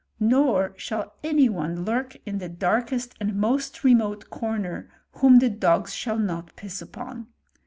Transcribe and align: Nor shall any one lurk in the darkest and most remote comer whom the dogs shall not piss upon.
Nor 0.19 0.73
shall 0.77 1.13
any 1.23 1.47
one 1.47 1.85
lurk 1.85 2.17
in 2.25 2.39
the 2.39 2.49
darkest 2.49 3.13
and 3.19 3.35
most 3.35 3.83
remote 3.83 4.31
comer 4.31 4.89
whom 5.19 5.37
the 5.37 5.49
dogs 5.51 5.93
shall 5.93 6.17
not 6.17 6.55
piss 6.55 6.81
upon. 6.81 7.27